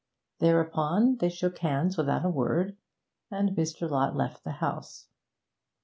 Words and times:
Thereupon 0.39 1.17
they 1.17 1.29
shook 1.29 1.59
hands 1.59 1.95
without 1.95 2.25
a 2.25 2.29
word, 2.31 2.75
and 3.29 3.51
Mr. 3.55 3.87
Lott 3.87 4.15
left 4.15 4.43
the 4.43 4.53
house. 4.53 5.05